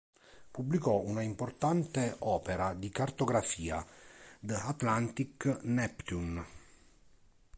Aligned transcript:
Pubblicò 0.49 0.99
una 0.99 1.21
importante 1.21 2.15
opera 2.21 2.73
di 2.73 2.89
cartografiaː 2.89 3.85
"The 4.39 4.55
Atlantic 4.55 5.59
Neptune". 5.65 6.43